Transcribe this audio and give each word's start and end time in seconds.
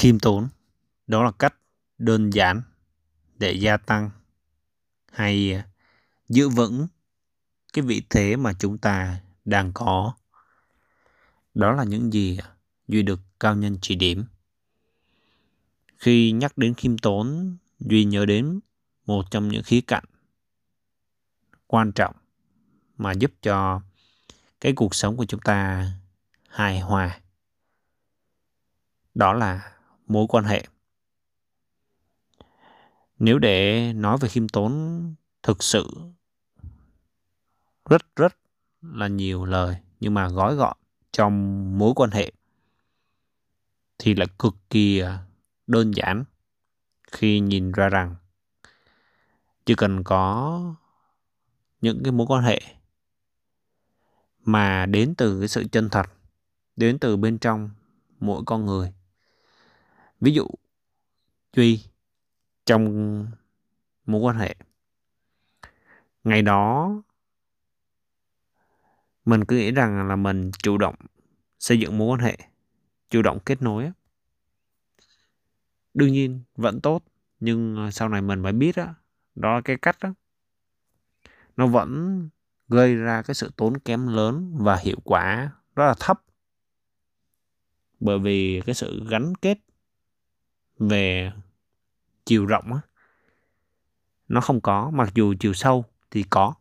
khiêm 0.00 0.18
tốn. 0.18 0.48
Đó 1.06 1.22
là 1.22 1.30
cách 1.38 1.54
đơn 1.98 2.30
giản 2.30 2.62
để 3.38 3.52
gia 3.52 3.76
tăng 3.76 4.10
hay 5.12 5.54
à, 5.54 5.68
giữ 6.28 6.48
vững 6.48 6.86
cái 7.72 7.84
vị 7.84 8.02
thế 8.10 8.36
mà 8.36 8.52
chúng 8.52 8.78
ta 8.78 9.20
đang 9.44 9.72
có. 9.74 10.14
Đó 11.54 11.72
là 11.72 11.84
những 11.84 12.12
gì 12.12 12.38
duy 12.88 13.02
được 13.02 13.20
cao 13.40 13.56
nhân 13.56 13.78
chỉ 13.82 13.96
điểm. 13.96 14.24
Khi 15.96 16.32
nhắc 16.32 16.58
đến 16.58 16.74
khiêm 16.74 16.98
tốn, 16.98 17.56
duy 17.78 18.04
nhớ 18.04 18.26
đến 18.26 18.60
một 19.06 19.30
trong 19.30 19.48
những 19.48 19.62
khía 19.62 19.80
cạnh 19.80 20.04
quan 21.66 21.92
trọng 21.92 22.16
mà 22.96 23.12
giúp 23.12 23.32
cho 23.42 23.80
cái 24.60 24.72
cuộc 24.76 24.94
sống 24.94 25.16
của 25.16 25.24
chúng 25.24 25.40
ta 25.40 25.90
hài 26.48 26.80
hòa. 26.80 27.20
Đó 29.14 29.32
là 29.32 29.79
mối 30.10 30.26
quan 30.28 30.44
hệ. 30.44 30.64
Nếu 33.18 33.38
để 33.38 33.92
nói 33.92 34.18
về 34.20 34.28
khiêm 34.28 34.48
tốn, 34.48 35.14
thực 35.42 35.62
sự, 35.62 35.90
rất 37.90 38.16
rất 38.16 38.36
là 38.82 39.08
nhiều 39.08 39.44
lời, 39.44 39.76
nhưng 40.00 40.14
mà 40.14 40.28
gói 40.28 40.54
gọn 40.54 40.76
trong 41.12 41.78
mối 41.78 41.92
quan 41.96 42.10
hệ 42.10 42.32
thì 43.98 44.14
lại 44.14 44.26
cực 44.38 44.54
kỳ 44.70 44.98
à, 44.98 45.18
đơn 45.66 45.90
giản 45.94 46.24
khi 47.12 47.40
nhìn 47.40 47.72
ra 47.72 47.88
rằng 47.88 48.16
chỉ 49.66 49.74
cần 49.74 50.04
có 50.04 50.60
những 51.80 52.02
cái 52.04 52.12
mối 52.12 52.26
quan 52.26 52.44
hệ 52.44 52.60
mà 54.44 54.86
đến 54.86 55.14
từ 55.14 55.38
cái 55.38 55.48
sự 55.48 55.64
chân 55.72 55.88
thật, 55.90 56.06
đến 56.76 56.98
từ 56.98 57.16
bên 57.16 57.38
trong 57.38 57.70
mỗi 58.20 58.42
con 58.46 58.66
người 58.66 58.92
ví 60.20 60.32
dụ 60.32 60.46
duy 61.52 61.84
trong 62.66 63.26
mối 64.06 64.20
quan 64.20 64.36
hệ 64.36 64.54
ngày 66.24 66.42
đó 66.42 66.92
mình 69.24 69.44
cứ 69.44 69.56
nghĩ 69.56 69.70
rằng 69.70 70.08
là 70.08 70.16
mình 70.16 70.50
chủ 70.62 70.78
động 70.78 70.94
xây 71.58 71.80
dựng 71.80 71.98
mối 71.98 72.08
quan 72.08 72.20
hệ 72.20 72.36
chủ 73.10 73.22
động 73.22 73.38
kết 73.44 73.62
nối 73.62 73.92
đương 75.94 76.12
nhiên 76.12 76.40
vẫn 76.56 76.80
tốt 76.80 77.04
nhưng 77.40 77.76
ờ, 77.76 77.90
sau 77.90 78.08
này 78.08 78.22
mình 78.22 78.40
mới 78.40 78.52
biết 78.52 78.76
đó, 78.76 78.94
đó 79.34 79.54
là 79.54 79.60
cái 79.60 79.76
cách 79.76 79.96
đó 80.00 80.14
nó 81.56 81.66
vẫn 81.66 82.28
gây 82.68 82.94
ra 82.94 83.22
cái 83.22 83.34
sự 83.34 83.50
tốn 83.56 83.78
kém 83.78 84.06
lớn 84.06 84.54
và 84.58 84.76
hiệu 84.76 84.96
quả 85.04 85.52
rất 85.76 85.86
là 85.86 85.94
thấp. 86.00 86.22
Bởi 88.00 88.18
vì 88.18 88.62
cái 88.66 88.74
sự 88.74 89.04
gắn 89.08 89.32
kết 89.34 89.58
về 90.80 91.32
chiều 92.24 92.46
rộng 92.46 92.72
á 92.72 92.80
nó 94.30 94.40
không 94.40 94.60
có 94.60 94.90
mặc 94.90 95.10
dù 95.14 95.34
chiều 95.40 95.52
sâu 95.54 95.84
thì 96.10 96.24
có. 96.30 96.54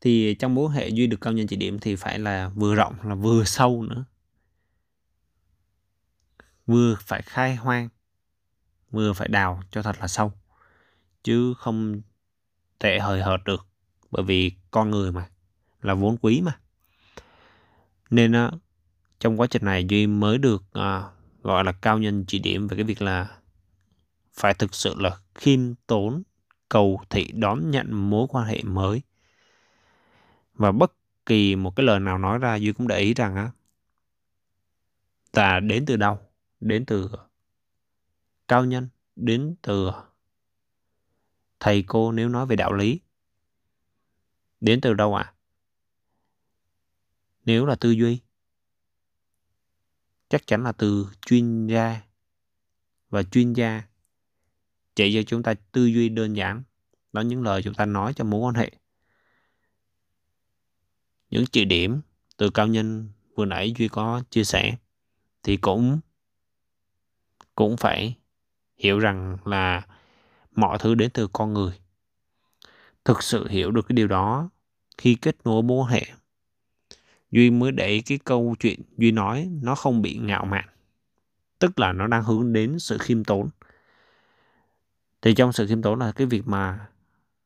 Thì 0.00 0.34
trong 0.34 0.54
mối 0.54 0.72
hệ 0.72 0.88
duy 0.88 1.06
được 1.06 1.20
cao 1.20 1.32
nhân 1.32 1.46
chỉ 1.46 1.56
điểm 1.56 1.78
thì 1.78 1.96
phải 1.96 2.18
là 2.18 2.48
vừa 2.48 2.74
rộng 2.74 2.94
là 3.02 3.14
vừa 3.14 3.44
sâu 3.44 3.82
nữa. 3.82 4.04
Vừa 6.66 6.96
phải 7.00 7.22
khai 7.22 7.56
hoang 7.56 7.88
vừa 8.90 9.12
phải 9.12 9.28
đào 9.28 9.62
cho 9.70 9.82
thật 9.82 9.96
là 10.00 10.08
sâu 10.08 10.32
chứ 11.22 11.54
không 11.58 12.00
tệ 12.78 12.98
hời 12.98 13.22
hợt 13.22 13.40
được 13.44 13.66
bởi 14.10 14.22
vì 14.22 14.52
con 14.70 14.90
người 14.90 15.12
mà 15.12 15.28
là 15.82 15.94
vốn 15.94 16.16
quý 16.22 16.40
mà. 16.40 16.58
Nên 18.10 18.32
trong 19.20 19.40
quá 19.40 19.46
trình 19.46 19.64
này 19.64 19.84
duy 19.84 20.06
mới 20.06 20.38
được 20.38 20.62
à, 20.72 21.10
gọi 21.42 21.64
là 21.64 21.72
cao 21.72 21.98
nhân 21.98 22.24
chỉ 22.28 22.38
điểm 22.38 22.68
về 22.68 22.76
cái 22.76 22.84
việc 22.84 23.02
là 23.02 23.38
phải 24.32 24.54
thực 24.54 24.74
sự 24.74 24.94
là 24.98 25.16
khiêm 25.34 25.74
tốn, 25.86 26.22
cầu 26.68 27.00
thị 27.10 27.30
đón 27.32 27.70
nhận 27.70 28.10
mối 28.10 28.26
quan 28.30 28.46
hệ 28.46 28.62
mới. 28.62 29.02
Và 30.54 30.72
bất 30.72 30.92
kỳ 31.26 31.56
một 31.56 31.76
cái 31.76 31.86
lời 31.86 32.00
nào 32.00 32.18
nói 32.18 32.38
ra, 32.38 32.54
duy 32.54 32.72
cũng 32.72 32.88
để 32.88 32.98
ý 32.98 33.14
rằng 33.14 33.36
á 33.36 33.50
là 35.32 35.60
đến 35.60 35.86
từ 35.86 35.96
đâu? 35.96 36.18
Đến 36.60 36.86
từ 36.86 37.10
cao 38.48 38.64
nhân, 38.64 38.88
đến 39.16 39.54
từ 39.62 39.90
thầy 41.60 41.84
cô 41.86 42.12
nếu 42.12 42.28
nói 42.28 42.46
về 42.46 42.56
đạo 42.56 42.72
lý. 42.72 43.00
Đến 44.60 44.80
từ 44.80 44.94
đâu 44.94 45.14
ạ? 45.14 45.22
À? 45.22 45.34
nếu 47.44 47.66
là 47.66 47.74
tư 47.74 47.90
duy 47.90 48.20
chắc 50.32 50.46
chắn 50.46 50.64
là 50.64 50.72
từ 50.72 51.08
chuyên 51.26 51.66
gia 51.66 52.00
và 53.10 53.22
chuyên 53.22 53.52
gia 53.52 53.82
chỉ 54.94 55.14
cho 55.14 55.22
chúng 55.26 55.42
ta 55.42 55.54
tư 55.72 55.86
duy 55.86 56.08
đơn 56.08 56.36
giản. 56.36 56.62
Đó 57.12 57.20
những 57.20 57.42
lời 57.42 57.62
chúng 57.62 57.74
ta 57.74 57.86
nói 57.86 58.14
cho 58.14 58.24
mối 58.24 58.40
quan 58.40 58.54
hệ. 58.54 58.70
Những 61.30 61.44
chỉ 61.52 61.64
điểm 61.64 62.00
từ 62.36 62.50
cao 62.50 62.66
nhân 62.66 63.08
vừa 63.34 63.44
nãy 63.44 63.74
duy 63.78 63.88
có 63.88 64.22
chia 64.30 64.44
sẻ 64.44 64.76
thì 65.42 65.56
cũng 65.56 66.00
cũng 67.54 67.76
phải 67.76 68.16
hiểu 68.76 68.98
rằng 68.98 69.36
là 69.44 69.86
mọi 70.50 70.78
thứ 70.80 70.94
đến 70.94 71.10
từ 71.14 71.28
con 71.32 71.52
người. 71.52 71.80
Thực 73.04 73.22
sự 73.22 73.48
hiểu 73.48 73.70
được 73.70 73.82
cái 73.88 73.94
điều 73.94 74.06
đó 74.06 74.50
khi 74.98 75.14
kết 75.14 75.36
nối 75.44 75.62
mối 75.62 75.84
quan 75.84 75.90
hệ 75.92 76.06
duy 77.32 77.50
mới 77.50 77.72
để 77.72 78.02
cái 78.06 78.18
câu 78.24 78.54
chuyện 78.60 78.80
duy 78.98 79.12
nói 79.12 79.50
nó 79.62 79.74
không 79.74 80.02
bị 80.02 80.16
ngạo 80.16 80.44
mạn. 80.44 80.68
Tức 81.58 81.78
là 81.78 81.92
nó 81.92 82.06
đang 82.06 82.24
hướng 82.24 82.52
đến 82.52 82.78
sự 82.78 82.98
khiêm 82.98 83.24
tốn. 83.24 83.48
Thì 85.22 85.34
trong 85.34 85.52
sự 85.52 85.66
khiêm 85.66 85.82
tốn 85.82 85.98
là 85.98 86.12
cái 86.12 86.26
việc 86.26 86.46
mà 86.46 86.88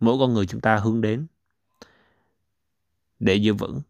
mỗi 0.00 0.16
con 0.20 0.34
người 0.34 0.46
chúng 0.46 0.60
ta 0.60 0.76
hướng 0.76 1.00
đến 1.00 1.26
để 3.18 3.34
giữ 3.34 3.54
vững. 3.54 3.80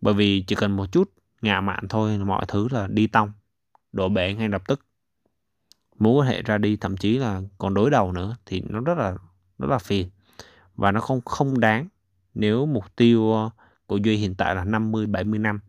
Bởi 0.00 0.14
vì 0.14 0.44
chỉ 0.46 0.56
cần 0.56 0.76
một 0.76 0.92
chút 0.92 1.12
ngạo 1.42 1.62
mạn 1.62 1.88
thôi 1.88 2.18
mọi 2.18 2.44
thứ 2.48 2.68
là 2.70 2.86
đi 2.86 3.06
tông, 3.06 3.32
đổ 3.92 4.08
bể 4.08 4.34
ngay 4.34 4.48
lập 4.48 4.62
tức. 4.68 4.86
Mối 5.98 6.14
quan 6.14 6.28
hệ 6.28 6.42
ra 6.42 6.58
đi, 6.58 6.76
thậm 6.76 6.96
chí 6.96 7.18
là 7.18 7.42
còn 7.58 7.74
đối 7.74 7.90
đầu 7.90 8.12
nữa 8.12 8.36
thì 8.46 8.62
nó 8.68 8.80
rất 8.80 8.98
là 8.98 9.16
rất 9.58 9.70
là 9.70 9.78
phiền. 9.78 10.10
Và 10.76 10.92
nó 10.92 11.00
không 11.00 11.20
không 11.20 11.60
đáng 11.60 11.88
nếu 12.34 12.66
mục 12.66 12.96
tiêu 12.96 13.50
của 13.86 13.96
Duy 13.96 14.16
hiện 14.16 14.34
tại 14.34 14.54
là 14.54 14.64
50 14.64 15.06
70 15.06 15.38
năm. 15.38 15.60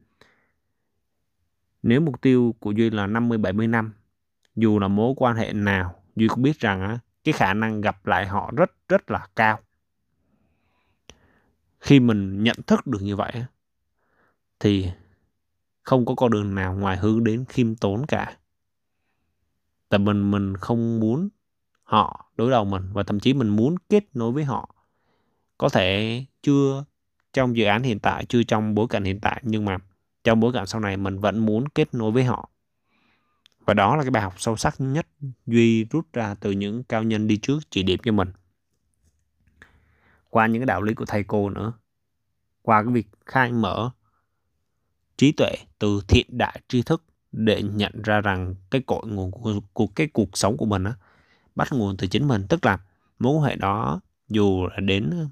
Nếu 1.83 2.01
mục 2.01 2.21
tiêu 2.21 2.55
của 2.59 2.71
Duy 2.71 2.89
là 2.89 3.07
50 3.07 3.37
70 3.37 3.67
năm, 3.67 3.93
dù 4.55 4.79
là 4.79 4.87
mối 4.87 5.13
quan 5.17 5.35
hệ 5.35 5.53
nào, 5.53 6.03
Duy 6.15 6.27
cũng 6.27 6.41
biết 6.41 6.59
rằng 6.59 6.81
á 6.81 6.99
cái 7.23 7.33
khả 7.33 7.53
năng 7.53 7.81
gặp 7.81 8.05
lại 8.05 8.27
họ 8.27 8.51
rất 8.55 8.71
rất 8.89 9.11
là 9.11 9.27
cao. 9.35 9.59
Khi 11.79 11.99
mình 11.99 12.43
nhận 12.43 12.55
thức 12.67 12.87
được 12.87 13.01
như 13.01 13.15
vậy 13.15 13.31
thì 14.59 14.91
không 15.83 16.05
có 16.05 16.15
con 16.15 16.31
đường 16.31 16.55
nào 16.55 16.75
ngoài 16.75 16.97
hướng 16.97 17.23
đến 17.23 17.45
khiêm 17.49 17.75
tốn 17.75 18.05
cả. 18.05 18.37
Tại 19.89 19.99
mình 19.99 20.31
mình 20.31 20.57
không 20.57 20.99
muốn 20.99 21.29
họ 21.83 22.31
đối 22.37 22.51
đầu 22.51 22.65
mình 22.65 22.83
và 22.93 23.03
thậm 23.03 23.19
chí 23.19 23.33
mình 23.33 23.49
muốn 23.49 23.75
kết 23.89 24.03
nối 24.13 24.31
với 24.31 24.43
họ. 24.43 24.75
Có 25.57 25.69
thể 25.69 26.25
chưa 26.41 26.85
trong 27.35 27.57
dự 27.57 27.65
án 27.65 27.83
hiện 27.83 27.99
tại, 27.99 28.25
chưa 28.25 28.43
trong 28.43 28.75
bối 28.75 28.87
cảnh 28.89 29.03
hiện 29.03 29.19
tại 29.19 29.41
nhưng 29.43 29.65
mà 29.65 29.77
trong 30.23 30.39
bối 30.39 30.53
cảnh 30.53 30.67
sau 30.67 30.81
này 30.81 30.97
mình 30.97 31.19
vẫn 31.19 31.39
muốn 31.39 31.69
kết 31.69 31.93
nối 31.93 32.11
với 32.11 32.23
họ. 32.23 32.49
Và 33.65 33.73
đó 33.73 33.95
là 33.95 34.03
cái 34.03 34.11
bài 34.11 34.23
học 34.23 34.33
sâu 34.37 34.57
sắc 34.57 34.75
nhất 34.77 35.07
Duy 35.45 35.85
rút 35.85 36.13
ra 36.13 36.35
từ 36.39 36.51
những 36.51 36.83
cao 36.83 37.03
nhân 37.03 37.27
đi 37.27 37.37
trước 37.37 37.59
chỉ 37.69 37.83
điểm 37.83 37.99
cho 38.03 38.11
mình. 38.11 38.31
Qua 40.29 40.47
những 40.47 40.61
cái 40.61 40.65
đạo 40.65 40.81
lý 40.81 40.93
của 40.93 41.05
thầy 41.05 41.23
cô 41.23 41.49
nữa. 41.49 41.73
Qua 42.61 42.83
cái 42.83 42.93
việc 42.93 43.07
khai 43.25 43.51
mở 43.51 43.89
trí 45.17 45.31
tuệ 45.31 45.55
từ 45.79 46.01
thiện 46.07 46.25
đại 46.29 46.61
tri 46.67 46.81
thức 46.81 47.03
để 47.31 47.61
nhận 47.61 48.01
ra 48.03 48.21
rằng 48.21 48.55
cái 48.71 48.81
cội 48.81 49.03
nguồn 49.07 49.31
của, 49.31 49.59
của 49.73 49.87
cái 49.87 50.07
cuộc 50.07 50.37
sống 50.37 50.57
của 50.57 50.65
mình 50.65 50.83
á 50.83 50.93
bắt 51.55 51.67
nguồn 51.71 51.97
từ 51.97 52.07
chính 52.07 52.27
mình 52.27 52.45
tức 52.49 52.65
là 52.65 52.79
mối 53.19 53.35
quan 53.35 53.43
hệ 53.43 53.55
đó 53.55 54.01
dù 54.27 54.67
là 54.67 54.79
đến 54.79 55.29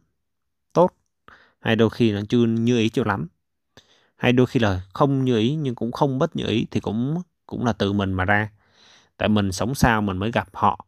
hay 1.64 1.76
đôi 1.76 1.90
khi 1.90 2.12
nó 2.12 2.22
chưa 2.30 2.46
như 2.46 2.78
ý 2.78 2.90
cho 2.90 3.04
lắm. 3.06 3.28
Hay 4.16 4.34
đôi 4.34 4.46
khi 4.46 4.60
là 4.60 4.82
không 4.94 5.26
như 5.26 5.38
ý 5.38 5.56
nhưng 5.56 5.76
cũng 5.76 5.92
không 5.92 6.20
bất 6.20 6.36
như 6.36 6.46
ý 6.48 6.68
thì 6.72 6.80
cũng 6.80 7.22
cũng 7.48 7.66
là 7.66 7.74
từ 7.74 7.94
mình 7.94 8.14
mà 8.14 8.26
ra. 8.26 8.50
Tại 9.18 9.30
mình 9.30 9.52
sống 9.52 9.76
sao 9.76 10.02
mình 10.02 10.18
mới 10.18 10.32
gặp 10.32 10.48
họ, 10.54 10.86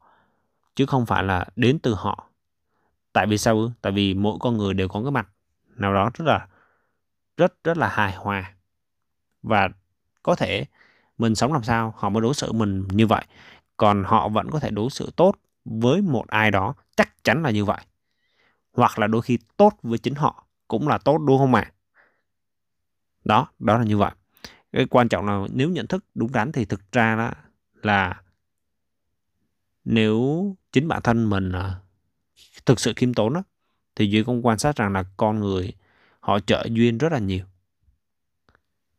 chứ 0.75 0.86
không 0.86 1.06
phải 1.06 1.24
là 1.24 1.45
đến 1.56 1.80
từ 1.80 1.94
họ. 1.94 2.30
Tại 3.13 3.27
vì 3.27 3.38
sao? 3.38 3.72
Tại 3.81 3.94
vì 3.94 4.13
mỗi 4.13 4.38
con 4.39 4.57
người 4.57 4.74
đều 4.74 4.88
có 4.88 5.01
cái 5.01 5.12
mặt 5.12 5.30
nào 5.75 5.94
đó 5.94 6.10
rất 6.13 6.25
là, 6.25 6.48
rất 7.38 7.63
rất 7.63 7.77
là 7.77 7.88
hài 7.88 8.16
hòa. 8.16 8.54
Và 9.44 9.69
có 10.24 10.36
thể 10.36 10.66
mình 11.18 11.36
sống 11.36 11.54
làm 11.54 11.63
sao 11.63 11.94
họ 11.98 12.10
mới 12.10 12.22
đối 12.22 12.33
xử 12.33 12.51
mình 12.51 12.88
như 12.88 13.07
vậy. 13.07 13.25
Còn 13.77 14.04
họ 14.04 14.30
vẫn 14.30 14.51
có 14.51 14.60
thể 14.60 14.69
đối 14.72 14.89
xử 14.89 15.12
tốt 15.16 15.36
với 15.66 16.01
một 16.01 16.27
ai 16.27 16.51
đó, 16.51 16.74
chắc 16.95 17.24
chắn 17.24 17.44
là 17.44 17.51
như 17.51 17.66
vậy. 17.66 17.81
Hoặc 18.74 19.00
là 19.00 19.07
đôi 19.07 19.22
khi 19.22 19.38
tốt 19.57 19.74
với 19.83 19.98
chính 19.98 20.16
họ 20.16 20.45
cũng 20.68 20.88
là 20.88 20.98
tốt 20.98 21.18
đúng 21.18 21.38
không 21.38 21.56
ạ? 21.56 21.72
Đó 23.24 23.48
đó 23.60 23.78
là 23.78 23.84
như 23.84 23.98
vậy. 23.98 24.12
Cái 24.72 24.86
quan 24.86 25.10
trọng 25.10 25.26
là 25.26 25.48
nếu 25.54 25.70
nhận 25.70 25.88
thức 25.88 26.06
đúng 26.16 26.32
đắn 26.32 26.52
thì 26.52 26.66
thực 26.66 26.92
ra 26.92 27.16
đó 27.16 27.32
là 27.82 28.22
nếu 29.84 30.56
chính 30.72 30.88
bản 30.88 31.02
thân 31.02 31.30
mình 31.30 31.52
à, 31.52 31.80
thực 32.66 32.80
sự 32.80 32.94
khiêm 32.96 33.14
tốn 33.14 33.34
đó, 33.34 33.44
thì 33.96 34.08
duy 34.10 34.24
cũng 34.24 34.46
quan 34.46 34.60
sát 34.60 34.76
rằng 34.76 34.94
là 34.94 35.04
con 35.18 35.40
người 35.40 35.74
họ 36.20 36.40
trợ 36.40 36.68
duyên 36.72 36.98
rất 36.98 37.12
là 37.12 37.20
nhiều. 37.20 37.46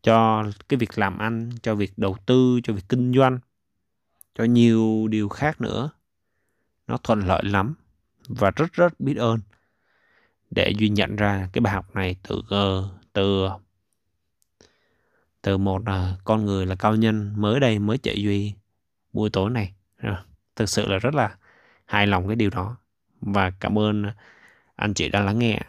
Cho 0.02 0.44
cái 0.68 0.78
việc 0.78 0.98
làm 0.98 1.18
ăn 1.18 1.50
cho 1.62 1.74
việc 1.74 1.92
đầu 1.96 2.16
tư 2.26 2.60
cho 2.64 2.72
việc 2.72 2.84
kinh 2.88 3.14
doanh 3.14 3.38
cho 4.34 4.44
nhiều 4.44 5.08
điều 5.08 5.28
khác 5.28 5.60
nữa. 5.60 5.90
Nó 6.86 6.96
thuận 6.96 7.20
lợi 7.20 7.44
lắm 7.44 7.74
và 8.28 8.50
rất 8.50 8.72
rất 8.72 9.00
biết 9.00 9.16
ơn 9.16 9.40
để 10.50 10.72
duy 10.78 10.88
nhận 10.88 11.16
ra 11.16 11.48
cái 11.52 11.60
bài 11.60 11.72
học 11.72 11.96
này 11.96 12.16
từ 12.28 12.42
ờ, 12.50 12.88
từ 13.12 13.48
từ 15.42 15.58
một 15.58 15.82
ờ, 15.86 16.16
con 16.24 16.44
người 16.44 16.66
là 16.66 16.74
cao 16.74 16.96
nhân 16.96 17.32
mới 17.36 17.60
đây 17.60 17.78
mới 17.78 17.98
chạy 17.98 18.22
duy 18.22 18.54
buổi 19.12 19.30
tối 19.30 19.50
này. 19.50 19.72
Ờ, 20.02 20.24
thực 20.56 20.68
sự 20.68 20.88
là 20.88 20.98
rất 20.98 21.14
là 21.14 21.36
hài 21.86 22.06
lòng 22.06 22.26
cái 22.26 22.36
điều 22.36 22.50
đó. 22.50 22.76
Và 23.20 23.50
cảm 23.50 23.78
ơn 23.78 24.04
anh 24.76 24.94
chị 24.94 25.08
đã 25.08 25.20
lắng 25.20 25.38
nghe. 25.38 25.60